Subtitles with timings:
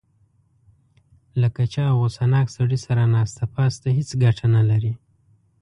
[1.41, 4.93] له کچه او غوسه ناک سړي سره ناسته پاسته هېڅ ګټه نه لري.